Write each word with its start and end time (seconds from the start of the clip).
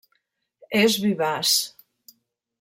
És 0.79 0.97
vivaç. 1.03 1.53